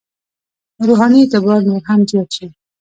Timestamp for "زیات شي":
2.09-2.47